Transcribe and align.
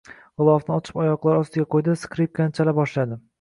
Gʻilofni 0.41 0.71
ochib 0.75 0.97
oyoqlari 1.03 1.43
ostiga 1.43 1.67
qoʻydi-da, 1.75 1.99
skripkasini 2.07 2.57
chala 2.61 2.75
boshladi 2.81 3.21